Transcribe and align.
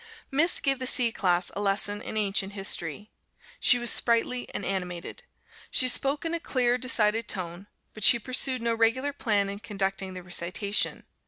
Miss 0.31 0.59
gave 0.59 0.79
the 0.79 0.87
C 0.87 1.11
class 1.11 1.51
a 1.55 1.61
lesson 1.61 2.01
in 2.01 2.17
Ancient 2.17 2.53
History. 2.53 3.11
She 3.59 3.77
was 3.77 3.91
sprightly 3.91 4.49
and 4.51 4.65
animated. 4.65 5.21
She 5.69 5.87
spoke 5.87 6.25
in 6.25 6.33
a 6.33 6.39
clear, 6.39 6.79
decided 6.79 7.27
tone; 7.27 7.67
but 7.93 8.03
she 8.03 8.17
pursued 8.17 8.63
no 8.63 8.73
regular 8.73 9.13
plan 9.13 9.47
in 9.47 9.59
conducting 9.59 10.15
the 10.15 10.23
recitation. 10.23 11.03